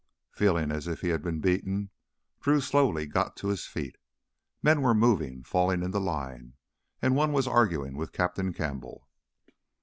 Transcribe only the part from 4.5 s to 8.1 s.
Men were moving, falling into line. And one was arguing